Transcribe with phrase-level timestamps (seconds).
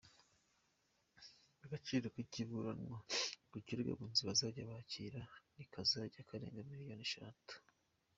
[1.65, 2.97] Agaciro k’ikiburanwa
[3.49, 5.21] ku kirego Abunzi bazajya bakira
[5.55, 7.53] ntikazajya karenga miliyoni eshatu.